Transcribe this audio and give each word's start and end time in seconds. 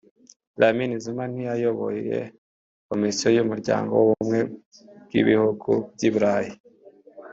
Dlamini 0.55 0.95
Zuma 1.03 1.23
ntiyayoboye 1.31 2.17
commision 2.87 3.31
y’umuryango 3.37 3.91
w’ubumwe 3.97 4.39
bw’ibihugu 5.05 5.69
by’iburayi 5.93 6.53